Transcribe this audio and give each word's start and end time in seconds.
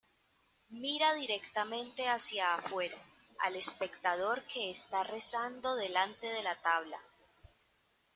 Mira 0.71 1.13
directamente 1.13 2.07
hacia 2.09 2.55
afuera, 2.55 2.97
al 3.37 3.55
espectador 3.55 4.41
que 4.51 4.71
está 4.71 5.03
rezando 5.03 5.75
delante 5.75 6.25
de 6.25 6.41
la 6.41 6.59
tabla. 6.59 6.97